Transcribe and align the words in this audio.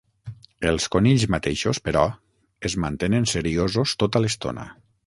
Els 0.69 0.87
conills 0.95 1.25
mateixos, 1.35 1.81
però, 1.89 2.07
es 2.71 2.79
mantenen 2.87 3.31
seriosos 3.37 3.99
tota 4.05 4.25
l'estona. 4.27 4.69